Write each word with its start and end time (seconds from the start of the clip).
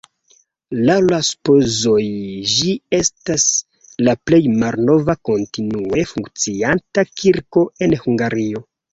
Laŭ 0.89 0.93
la 1.09 1.17
supozoj 1.25 2.05
ĝi 2.53 2.71
estas 2.99 3.43
la 4.07 4.15
plej 4.29 4.39
malnova 4.61 5.15
kontinue 5.29 6.05
funkcianta 6.13 7.03
kirko 7.21 7.63
en 7.89 7.95
Hungario. 8.07 8.63